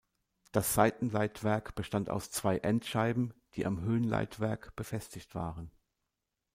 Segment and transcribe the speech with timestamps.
[0.51, 5.69] Das Seitenleitwerk bestand aus zwei Endscheiben, die am Höhenleitwerk befestigt waren.